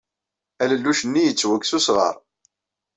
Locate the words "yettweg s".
1.23-1.71